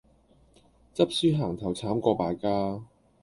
[0.95, 2.83] 執輸行頭慘過敗家